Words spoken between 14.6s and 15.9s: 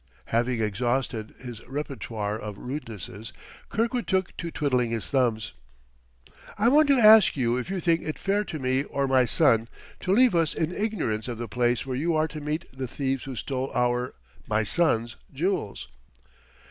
son's jewels?"